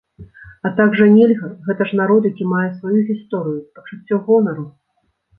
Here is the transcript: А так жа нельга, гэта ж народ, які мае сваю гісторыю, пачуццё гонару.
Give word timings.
А 0.67 0.69
так 0.77 0.95
жа 0.99 1.05
нельга, 1.17 1.49
гэта 1.67 1.85
ж 1.89 1.99
народ, 1.99 2.21
які 2.31 2.47
мае 2.53 2.63
сваю 2.77 2.93
гісторыю, 3.09 3.59
пачуццё 3.77 4.19
гонару. 4.31 4.65